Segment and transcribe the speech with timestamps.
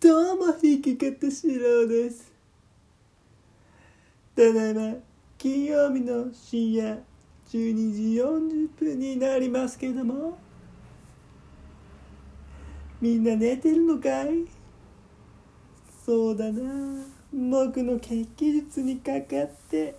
[0.00, 2.30] どうも弾き方しろうです。
[4.36, 4.94] ただいま
[5.36, 7.02] 金曜日の深夜
[7.50, 10.38] 12時40分になりますけども。
[13.00, 14.46] みんな寝てるのかい？
[16.06, 17.04] そうだな。
[17.32, 19.96] 僕の血気術にかかって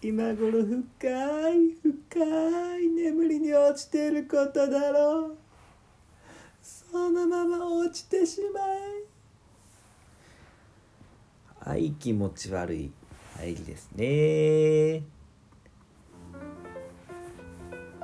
[0.00, 5.36] 今頃深い深い眠りに落ちてることだろう。
[6.62, 9.09] そのまま落ちてしまえ。
[11.70, 12.90] はい気持ち悪い。
[13.38, 15.04] 入りですね。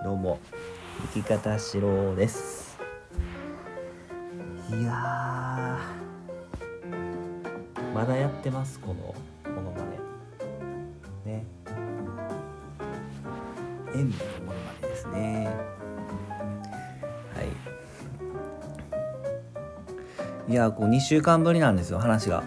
[0.04, 0.38] どうも
[1.12, 2.78] 生き方しろです。
[4.70, 8.94] いやーまだやってますこの
[9.42, 9.98] このまね
[11.24, 11.44] ね。
[13.96, 15.48] 演舞のものまねですね。
[17.34, 17.42] は
[20.48, 20.52] い。
[20.52, 22.44] いやこう2週間ぶりなんですよ話が。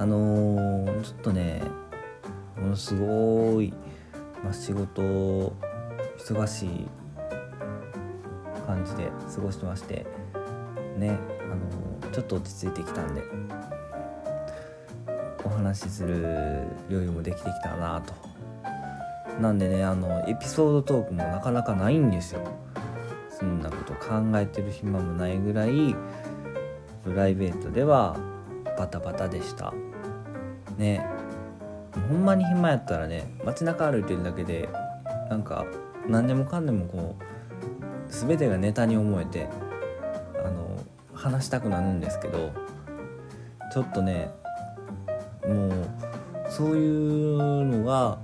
[0.00, 1.60] あのー、ちょっとね
[2.56, 3.74] ものすごい、
[4.44, 5.02] まあ、仕事
[6.16, 6.86] 忙しい
[8.64, 10.06] 感じで過ごしてまして
[10.96, 13.24] ねあのー、ちょっと落ち着いてきたんで
[15.44, 18.14] お話しする余裕もできてきたなと。
[19.40, 22.40] なんでねあのエピソードトークもなかなかないんですよ。
[23.30, 25.96] そんなこと考えてる暇もないぐらい
[27.04, 28.16] プライベートでは
[28.76, 29.72] バタバタでした。
[30.78, 31.04] ね
[32.08, 34.68] ほんまに暇やったらね街中歩いてるだけで
[35.28, 35.66] なんか
[36.08, 39.48] 何でもかんでもこう全てがネタに思えて
[40.44, 40.80] あの
[41.12, 42.52] 話したくなるんですけど
[43.72, 44.30] ちょっとね
[45.46, 45.72] もう
[46.48, 48.18] そういうのが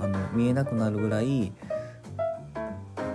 [0.00, 1.52] あの見えなくなるぐらい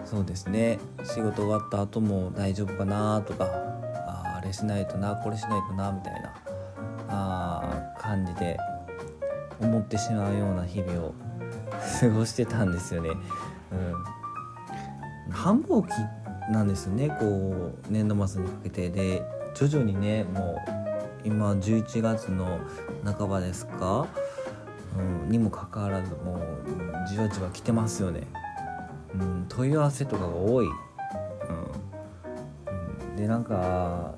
[0.06, 6.34] そうですね仕事終わった後も大丈夫かなとかああれしないとなこれしないとなみたいな
[7.10, 8.58] あ感じで
[9.60, 11.14] 思ってしまうような日々を
[12.00, 13.10] 過ごしてたんですよね。
[13.72, 15.94] うん、繁忙期
[16.52, 20.80] なんですよねこう年度末にかけてで徐々にねもう
[21.24, 22.60] 今11月の
[23.04, 24.08] 半ばですか、
[24.98, 28.28] うん、にもかかわらずもうじわじわ来てますよね。
[29.14, 30.68] うん、問い合わせとかが多い。
[33.10, 34.16] うん、でなんか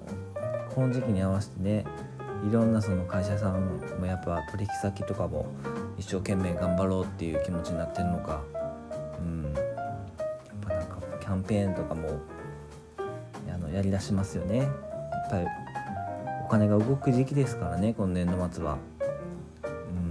[0.73, 1.85] この時期に合わせてね
[2.47, 5.45] いろんなその会社さんもやっぱ取引先とかも
[5.97, 8.41] 一生懸命頑張ろうっていう気持ちになってるのか、
[9.19, 9.53] うん、やっ
[10.61, 12.19] ぱなんかキャンペーンとかも
[13.47, 14.57] あのやりだしますよね。
[14.57, 14.69] やっ
[15.29, 15.45] ぱり
[16.45, 18.77] お金が動く時期ですからね今年度末は、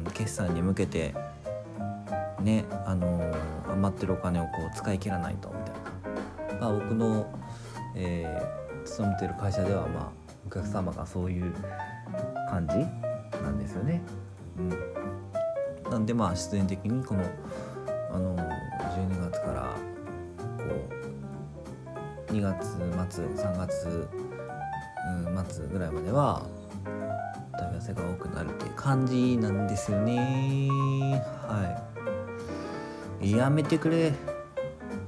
[0.05, 1.15] うん、決算に向けて
[2.41, 7.27] ねあのー、余ってるお金をこう使い切らないとみたいな、まあ、僕の、
[7.97, 10.09] えー、勤めてる会社ではまあ
[10.47, 11.55] お客様がそういう
[12.51, 12.75] 感じ
[13.41, 14.03] なんですよね。
[14.59, 14.63] う
[15.89, 17.25] ん、なんでまあ必然的にこの
[18.13, 19.77] あの12月から
[20.59, 20.65] こ
[22.29, 22.77] う2月
[23.15, 24.09] 末3月、
[25.27, 26.43] うん、末ぐらいまでは
[27.57, 30.69] 問い合わせが多くなるっていう感じなんですよね。
[31.47, 31.87] は
[33.23, 33.33] い。
[33.33, 34.13] やめてくれっ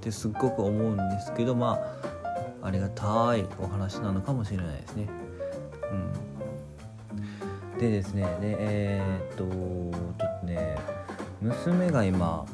[0.00, 1.78] てすっごく思うんですけどま
[2.62, 5.08] あありがたいお話なのかもしれないですね。
[5.90, 5.94] う
[6.28, 6.31] ん。
[7.82, 10.78] でですねでえー、っとちょっとね
[11.40, 12.46] 娘が今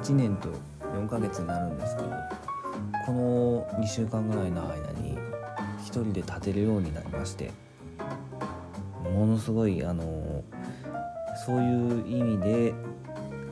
[0.00, 0.50] 1年と
[0.94, 2.10] 4ヶ月になるんですけど
[3.04, 5.18] この2週間ぐらいの間に
[5.80, 7.50] 1人で立てるようになりまして
[9.02, 10.44] ものすごいあの
[11.44, 12.72] そういう意味で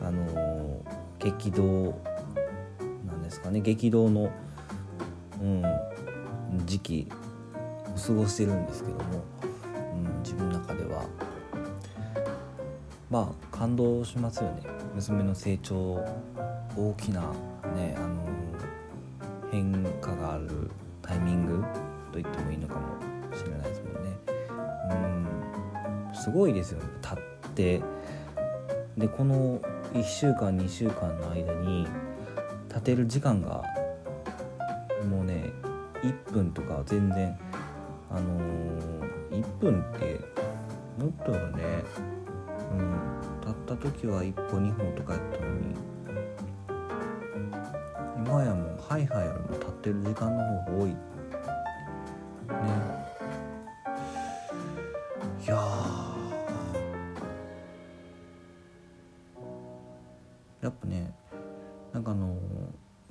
[0.05, 0.81] あの
[1.19, 2.01] 激動
[3.05, 4.31] なんですかね激動の、
[5.43, 5.65] うん、
[6.67, 7.09] 時期
[7.97, 9.40] を過ごしてるんですけども
[10.21, 11.05] 自分の中では
[13.11, 14.63] まあ感動しますよね。
[14.95, 16.05] 娘の成長
[16.77, 17.23] 大きな
[17.75, 18.27] ねあの
[19.51, 20.71] 変化がある
[21.03, 21.65] タイミング
[22.13, 22.81] と言ってもいいのかも
[23.37, 24.11] しれないですもんね。
[24.91, 26.87] うんすごいですよね。
[27.03, 27.19] 立っ
[27.55, 27.83] て
[28.97, 29.59] でこの
[29.95, 31.89] 1週間2週間の間に
[32.69, 33.65] 立てる時間が
[35.09, 35.51] もうね
[36.03, 37.37] 1分とか全然
[38.11, 40.21] あのー、1分って
[40.99, 41.85] もっとね
[42.73, 43.01] うん
[43.41, 45.91] たった時は1歩2歩とかやったのに
[48.27, 50.91] 今やもうハイハイよりも立ってる時間の方が多い。
[50.91, 50.97] ね。
[55.43, 55.57] いや
[60.61, 61.15] やっぱね
[61.93, 62.37] なんかあの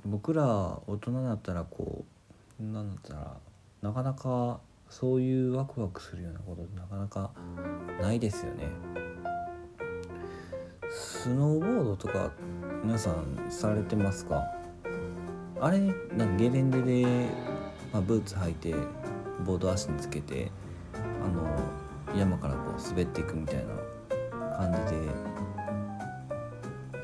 [0.06, 0.44] 僕ら
[0.86, 2.04] 大人だったらこ
[2.60, 3.36] うなんだったら
[3.82, 7.32] なかなかそういうワクワクするようなことなかなか
[8.02, 8.68] ないですよね。
[10.90, 12.32] スノーボードとか
[12.82, 14.44] 皆さんされてますか？
[15.60, 17.28] あれなんかゲレンデで、
[17.92, 18.74] まあ、ブーツ履いて
[19.46, 20.50] ボード足につけて
[21.24, 23.64] あの山からこう滑っていくみたい
[24.38, 25.00] な感じで。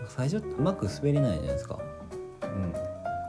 [0.09, 1.79] 最初うまく滑れないじゃないですか。
[2.43, 2.73] うん。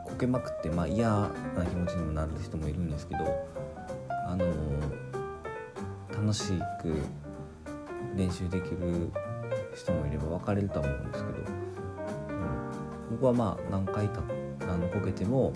[0.05, 1.29] こけまくってまあ嫌な
[1.69, 3.25] 気持ちにもなる人もいるんですけど
[4.27, 4.45] あの
[6.11, 7.01] 楽しく
[8.15, 9.09] 練習できる
[9.73, 11.45] 人もいれば分かれるとは思うんですけど、うん、
[13.11, 14.21] 僕はまあ何回か
[14.61, 15.53] あのこけても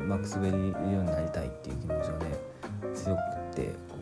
[0.00, 2.36] うまく滑れるようになりたいっていう気持ちがね
[2.94, 3.20] 強く
[3.52, 3.96] ってこ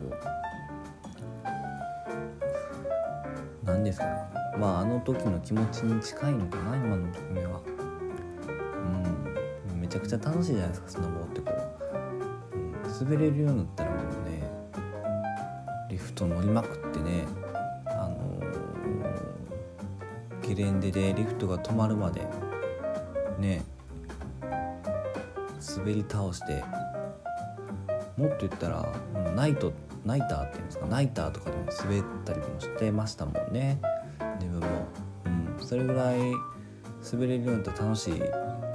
[3.63, 4.11] う何ですかね
[4.59, 7.61] まああの時の気持ちに近いのかな今の夢は。
[7.67, 7.75] うん
[9.79, 11.54] めちゃくちゃ楽しいじゃないですかスノボってこう、
[13.01, 14.43] 滑れるようになったらもうね
[15.89, 17.25] リフト乗りまくってね
[17.87, 18.45] あのー
[20.47, 22.21] ゲレンデでリフトが止まるまで
[23.39, 23.63] ね
[25.77, 26.63] 滑り倒して
[28.15, 28.87] もっと言ったら
[29.35, 29.73] ナイト
[30.05, 33.79] ナイターっていうんですかナイターとかでも滑ったりもしてましたもんね。
[34.39, 34.67] 自分も、
[35.57, 36.19] うん、それぐらい
[37.11, 38.25] 滑れるようになったら楽しいじゃ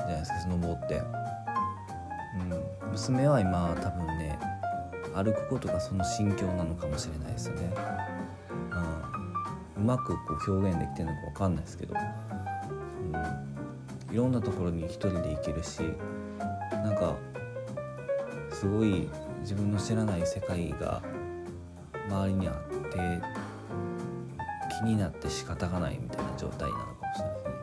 [0.07, 4.10] ないですかスノボって、うん、娘は今多分
[5.23, 7.75] 歩くことがその心境なのかもしれないですよね、
[9.77, 11.95] うん、うまくこう表現できてるのか分かんないですけど、
[14.09, 15.81] うん、いろんなところに一人で行けるし
[16.73, 17.17] なんか
[18.51, 19.09] すごい
[19.41, 21.03] 自分の知らない世界が
[22.09, 22.55] 周りにあっ
[22.89, 22.99] て
[24.79, 27.55] 気になって仕方がないみたいな状態なのかもしれないですね、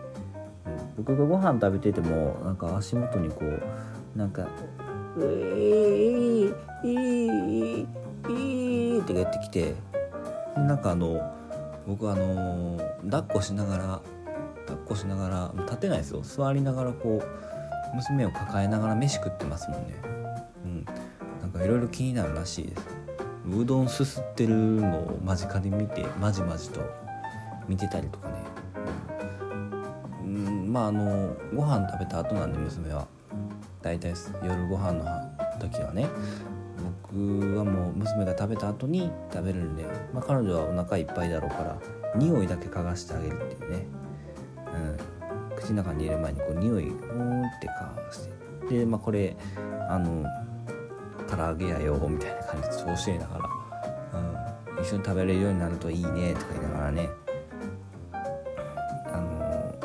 [0.97, 4.47] うん、僕がご飯食べててもなんか足元にこうなんか
[5.17, 7.27] 「うえーいい
[7.77, 7.87] い
[8.29, 9.75] いい」ってやってきて
[10.55, 11.21] なんかあの
[11.87, 14.01] 僕あの抱っこしながら
[14.67, 19.95] 抱っこしながら立てないですよ座りながらこう娘を抱えながら飯食ってますもんね
[20.65, 20.85] うん
[21.41, 22.87] なんかいろいろ気になるらしいです
[23.49, 26.81] うどんすすってるのを間近で見てまじまじと
[27.67, 28.35] 見てたりとかね
[30.23, 33.07] うんまああのご飯食べた後なんで娘は
[33.81, 34.13] 大体
[34.43, 35.05] 夜ご飯の
[35.59, 36.07] 時はね
[37.11, 41.77] 僕はもう娘が食べた後に食べるんで、まあ、彼女はお腹いっぱいだろうから
[42.15, 43.85] 匂いだけ嗅がしてあげるっていうね、
[45.49, 48.37] うん、口の中に入れる前にこう匂いうんって嗅がして。
[48.69, 49.35] でまあこれ
[49.89, 50.25] あの
[51.29, 53.49] 唐揚げやよみたいな感じで調子いいながら、
[54.77, 57.09] うん、一緒に食べれるようになるといいねとか言いながらね。
[59.13, 59.75] あの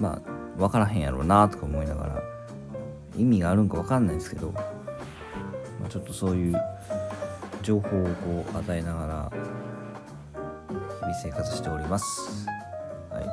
[0.00, 2.21] まあ分からへんやろうなとか思いながら
[3.16, 4.62] 意味があるんか分かんないですけど、ま
[5.86, 6.56] あ、ちょっとそういう
[7.62, 9.32] 情報をこう与えながら
[10.34, 12.46] 日々生活しております。
[13.10, 13.24] はい。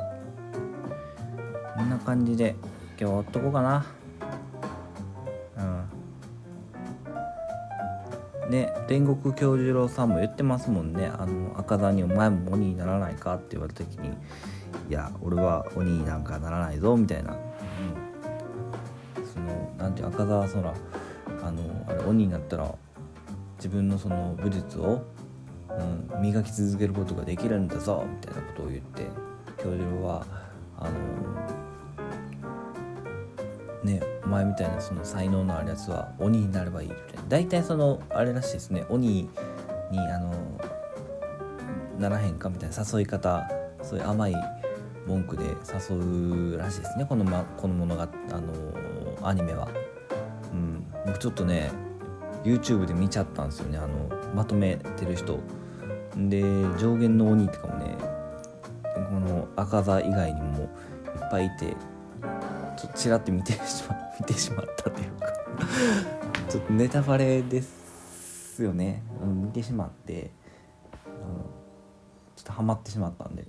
[1.78, 2.54] こんな感じで
[2.98, 3.86] 今日は終わっとこうかな。
[8.46, 8.50] うん。
[8.50, 11.06] ね煉獄教授郎さんも言ってますもんね。
[11.06, 14.10] あの赤座に「お前も鬼にならないか?」って言われた時に
[14.90, 17.36] 「いや俺は鬼になんかならないぞ」みたいな、
[20.02, 20.74] 赤座はそら
[21.42, 22.74] あのあれ鬼になったら
[23.56, 25.04] 自分のその武術を、
[26.12, 29.06] うん、磨き続けることができるんだぞみたいなことを言って
[29.58, 30.26] 教授は
[30.78, 30.92] あの
[33.84, 37.22] ねお前みたいなその才能のあるやつは鬼になればいいみたいな。
[37.28, 38.84] 大体そのあれらしいですね。
[38.88, 39.28] 鬼に
[39.98, 40.34] あの
[41.98, 42.76] ならへんかみたいな。
[42.92, 43.50] 誘い方
[43.82, 44.34] そういう甘い
[45.06, 47.06] 文句で誘うらしいですね。
[47.06, 49.68] この,、ま、この物があのアニメは、
[51.06, 51.70] 僕ちょっとね
[52.44, 53.78] YouTube で見ちゃったんですよね。
[53.78, 55.38] あのまとめてる人。
[56.16, 56.42] で
[56.78, 57.96] 上限の鬼とかもね
[58.94, 60.68] この赤座以外にもいっ
[61.30, 61.76] ぱいいて
[62.76, 65.30] ちょっとちらって見てしま 見てしまったというか。
[66.50, 70.32] ちょっとネタバレですよね、見てしまって、
[72.34, 73.44] ちょっとハマってしまったんで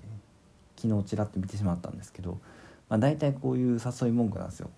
[0.76, 2.40] 昨日ちらっと見てしまったんですけど、
[2.90, 4.70] まあ、大体こういう誘い文句なんですよ。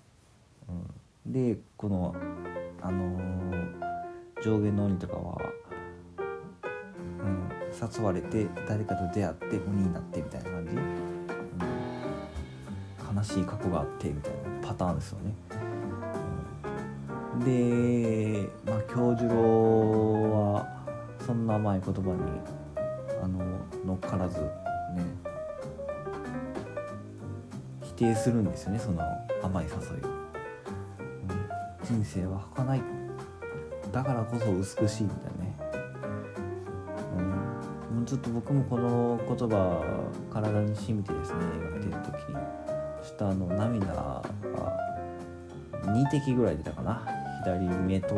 [1.26, 2.16] うん、でこの
[2.84, 3.34] あのー
[4.44, 5.38] 上限の鬼とかは、
[6.18, 7.50] うん、
[7.98, 10.80] 誘われて誰かと出会って鬼になってみたいな感じ、う
[13.14, 15.34] ん、悲しい過去があってみたいなパターンですよね。
[17.36, 20.68] うん、で、まあ、教授郎は
[21.26, 22.08] そんな甘い言葉に
[23.24, 23.40] あの
[23.86, 24.50] 乗っからずね
[27.82, 29.02] 否定するんですよねその
[29.42, 30.13] 甘い誘いを、
[31.84, 32.82] 人生は儚い
[33.92, 34.46] だからこそ
[34.82, 35.56] 美しいんだね、
[37.18, 37.22] う
[37.94, 39.84] ん、もうちょっと僕もこの言葉
[40.32, 42.36] 体に染みてですね映画見てる時に
[43.04, 44.24] ちょっとあの涙が
[45.86, 47.06] 2滴ぐらい出たかな。
[47.44, 48.16] 左目と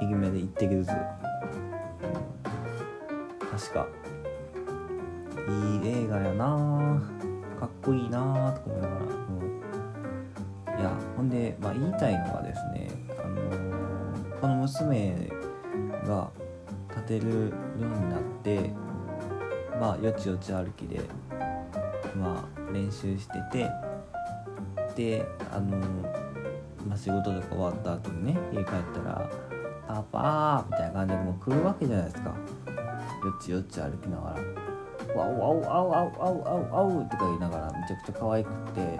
[0.00, 0.88] 右目で1滴ずつ、
[3.50, 3.86] 確か。
[5.48, 7.02] いい映画やな。
[7.58, 9.02] かっこいいなとか思いながら、
[10.76, 12.89] うん、いやほんで、まあ、言いたいのがですね、
[14.40, 15.28] この娘
[16.06, 16.30] が
[16.88, 17.36] 立てるよ
[17.76, 18.70] うになって
[19.78, 21.00] まあよちよち歩きで
[22.16, 23.70] まあ練習してて
[24.96, 25.76] であの、
[26.86, 29.30] まあ、仕事とか終わった後にね家帰ったら
[29.86, 32.34] 「パパー」みたいな感じでもう来るわけじゃないですかよ
[33.40, 34.70] ちよち歩きながら。
[35.14, 38.98] ワウワウワウワウワウワウワウとか言いながらめちゃくちゃ可愛くて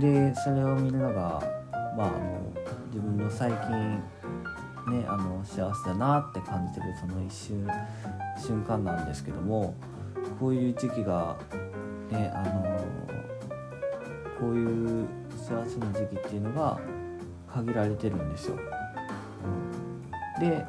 [0.00, 1.42] でそれを見るのが
[1.96, 2.40] まああの
[2.86, 4.02] 自分の最近
[4.88, 7.68] ねあの幸せだなって感じてるその一瞬
[8.38, 9.74] 瞬間なんですけども
[10.38, 11.36] こういう時期が
[12.10, 12.80] ねあの
[14.38, 16.78] こういう幸せな時期っていうのが
[17.52, 18.56] 限られてるんですよ。
[20.38, 20.64] うん、で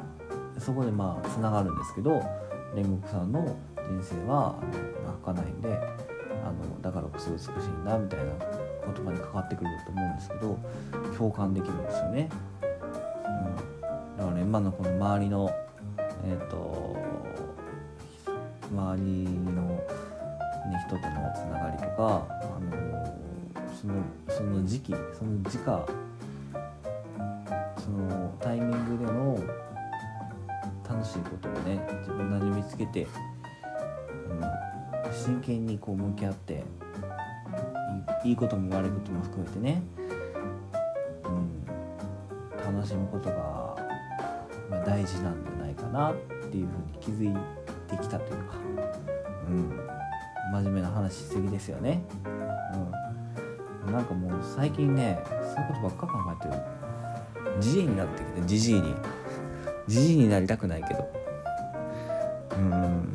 [0.58, 2.22] そこでまあつながるんですけど
[2.74, 5.68] 煉獄さんの人生はあの儚いんで
[6.44, 8.32] あのだからこそ美しいんだみたいな
[8.94, 10.58] 言葉に関わってくると思うんですけど
[11.16, 12.28] 共感できるんですよね。
[14.22, 15.50] うん、だから今のこの周りの
[16.24, 16.96] えっ、ー、と
[18.70, 19.84] 周りの、ね、
[20.86, 22.72] 人とのつながりとか、あの
[23.80, 23.94] その
[24.28, 25.86] その時期その時価
[27.76, 29.38] そのタイミングでの
[30.88, 33.06] 楽しいことをね自分なりに見つけて
[35.12, 36.64] 真剣にこう向き合って
[38.24, 39.82] いいことも悪いことも含めてね、
[41.24, 43.61] うん、楽しむことが、
[44.84, 46.14] 大事なんじゃないかなっ
[46.50, 47.36] ていうふうに気づい
[47.88, 48.54] てきたというか、
[49.48, 49.80] うん、
[50.52, 52.02] 真面目な話しすぎですよね。
[53.84, 57.60] うん、なんかもう最近ねそういうことばっか考えてる。
[57.60, 58.94] じじいになってきてじじいに。
[59.86, 61.10] じじいになりたくないけど。
[62.56, 63.12] うん。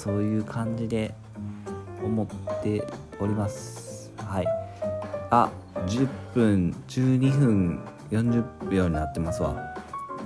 [0.00, 1.12] そういう感じで
[2.02, 2.86] 思って
[3.20, 4.10] おります。
[4.16, 4.46] はい。
[5.30, 5.50] あ
[5.86, 9.74] 10分12分40秒になってますわ。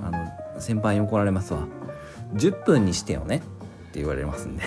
[0.02, 1.66] あの先輩に怒られますわ。
[2.34, 3.36] 10分にしてよね。
[3.36, 3.40] っ
[3.92, 4.62] て言われますんで。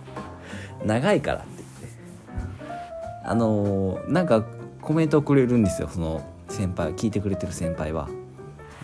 [0.84, 3.28] 長いからって言って。
[3.28, 4.44] あのー、なんか
[4.82, 5.88] コメントをくれるんですよ。
[5.88, 8.08] その先輩聞いてくれてる先輩は。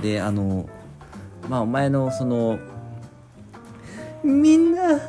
[0.00, 0.68] であの
[1.48, 2.58] まあお前のその
[4.22, 5.00] みんな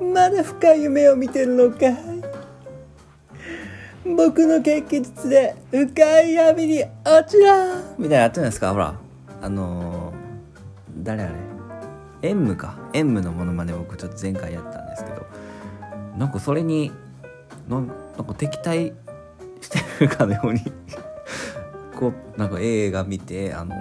[0.00, 2.09] まだ深い夢を見てるのか？
[4.26, 8.94] 僕の血気術で深い闇に落ちろみたいなやってるんですかほら
[9.40, 11.32] あのー、誰あれ
[12.28, 15.26] エンムかエンムのものまね僕ちょっと前回やったんですけど
[16.18, 16.92] なんかそれに
[17.66, 18.92] なんか敵対
[19.62, 20.60] してるかのように
[21.98, 23.74] こうなんか映画見てあの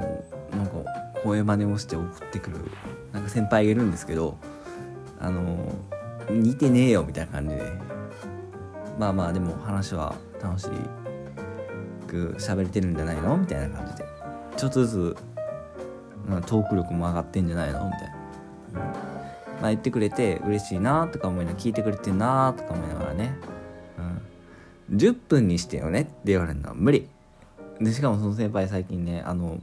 [0.51, 0.74] なんか
[1.22, 2.60] 声真似をして送ってくる
[3.12, 4.38] なんか先輩がいるんですけど
[5.19, 5.75] あの
[6.29, 8.00] 似てねえよみたいな感じで。
[9.00, 10.67] まあまあでも話は楽し
[12.08, 13.38] く喋れてるんじゃないの？
[13.38, 14.05] みたいな感じで。
[14.58, 15.17] ちょっとずつ、
[16.46, 17.86] トーク力も上がってんじゃないの？
[17.86, 18.88] みたいな、ま
[19.63, 23.36] あ言ってくれて嬉しいなとか思いながら聞いてくれてんなとか思いながらね、
[24.89, 27.08] うん、10分にしてよねって言われるのは無理。
[27.79, 29.62] でしかもその先輩最近ねあの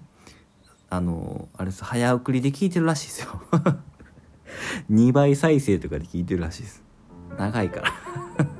[0.88, 1.84] あのあれです。
[1.84, 3.42] 早送りで聞いてるらしいですよ。
[4.90, 6.82] 2倍再生とかで聞いてるらしいです。
[7.36, 7.92] 長いから。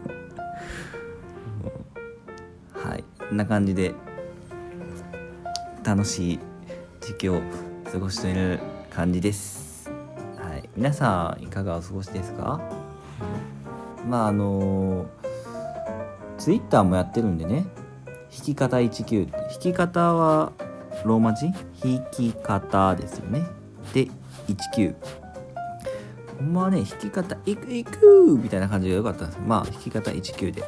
[3.37, 3.93] んな感じで
[5.85, 6.39] 楽しい
[7.03, 7.43] 時期を
[7.93, 8.59] 過ごしている
[8.91, 9.91] 感じです。
[10.39, 10.69] はい。
[10.75, 12.63] 皆さんいかがお過ごしですか？
[14.09, 15.07] まああの
[16.39, 17.67] ツイッターもやってるんでね。
[18.35, 20.53] 弾き方19弾き方は
[21.05, 21.53] ローマ字？
[21.83, 23.45] 弾き方ですよね。
[23.93, 24.09] で
[24.49, 24.95] 19
[26.39, 30.65] ほんまはね弾き方いくいくみたいな感じが良かったんですまあ弾き方19で。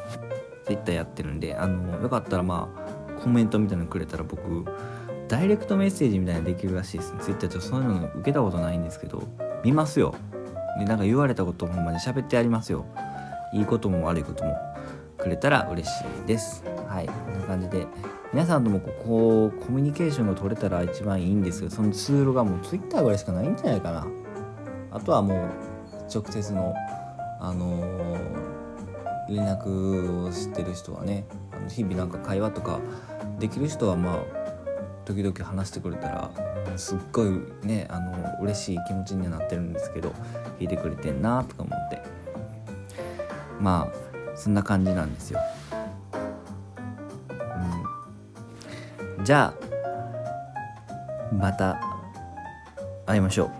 [0.69, 2.69] Twitter やってるんであのよかったらま
[3.17, 4.65] あコメントみたいなのくれたら僕
[5.27, 7.19] ダイレクトメッセージみたいなのできるらしいですね。
[7.21, 9.27] Twitter ちょっとそういうの受けたことないんですけど
[9.63, 10.15] 見ますよ。
[10.77, 12.85] でなんか言われたことほんまに喋ってやりますよ。
[13.53, 14.55] いいことも悪いことも
[15.17, 15.91] くれたら嬉し
[16.23, 16.63] いです。
[16.87, 17.07] はい。
[17.07, 17.87] こんな感じで
[18.31, 24.07] 皆さんともこうコミュニケーションが取れたら一番いいんですけどそのツールがもう Twitter ぐらいしかないんじゃないかな。
[24.91, 25.47] あとはもう
[26.13, 26.73] 直接の、
[27.39, 27.78] あのー、
[29.29, 32.79] 連絡をしてる人はねあの日々なんか会話とか
[33.39, 34.39] できる人はまあ
[35.05, 36.31] 時々話してくれたら
[36.77, 37.29] すっごい
[37.63, 40.13] ねあの嬉しい気持ちにはなってるんですけど
[40.59, 42.01] 聞いてくれてんなとか思って
[43.59, 45.39] まあそんな感じなんですよ。
[49.17, 49.69] うん、じゃあ
[51.33, 51.79] また
[53.05, 53.58] 会いましょう。